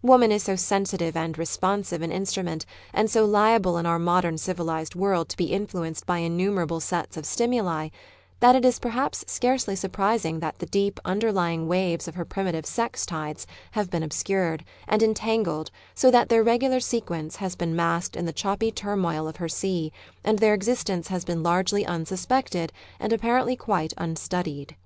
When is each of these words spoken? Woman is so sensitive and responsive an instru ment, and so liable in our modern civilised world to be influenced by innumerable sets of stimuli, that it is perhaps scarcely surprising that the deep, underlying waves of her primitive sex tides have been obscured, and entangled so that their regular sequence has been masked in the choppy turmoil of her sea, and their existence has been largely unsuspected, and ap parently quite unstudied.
Woman 0.00 0.32
is 0.32 0.42
so 0.44 0.56
sensitive 0.56 1.14
and 1.14 1.36
responsive 1.36 2.00
an 2.00 2.10
instru 2.10 2.42
ment, 2.42 2.64
and 2.94 3.10
so 3.10 3.26
liable 3.26 3.76
in 3.76 3.84
our 3.84 3.98
modern 3.98 4.38
civilised 4.38 4.94
world 4.94 5.28
to 5.28 5.36
be 5.36 5.52
influenced 5.52 6.06
by 6.06 6.20
innumerable 6.20 6.80
sets 6.80 7.18
of 7.18 7.26
stimuli, 7.26 7.90
that 8.40 8.56
it 8.56 8.64
is 8.64 8.78
perhaps 8.78 9.24
scarcely 9.26 9.76
surprising 9.76 10.40
that 10.40 10.58
the 10.58 10.64
deep, 10.64 10.98
underlying 11.04 11.68
waves 11.68 12.08
of 12.08 12.14
her 12.14 12.24
primitive 12.24 12.64
sex 12.64 13.04
tides 13.04 13.46
have 13.72 13.90
been 13.90 14.02
obscured, 14.02 14.64
and 14.88 15.02
entangled 15.02 15.70
so 15.94 16.10
that 16.10 16.30
their 16.30 16.42
regular 16.42 16.80
sequence 16.80 17.36
has 17.36 17.54
been 17.54 17.76
masked 17.76 18.16
in 18.16 18.24
the 18.24 18.32
choppy 18.32 18.72
turmoil 18.72 19.28
of 19.28 19.36
her 19.36 19.50
sea, 19.50 19.92
and 20.24 20.38
their 20.38 20.54
existence 20.54 21.08
has 21.08 21.26
been 21.26 21.42
largely 21.42 21.84
unsuspected, 21.84 22.72
and 22.98 23.12
ap 23.12 23.20
parently 23.20 23.58
quite 23.58 23.92
unstudied. 23.98 24.76